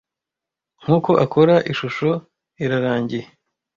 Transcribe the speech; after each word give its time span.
Nkuko 0.81 1.11
akora. 1.25 1.55
Ishusho 1.71 2.09
irarangiye, 2.65 3.25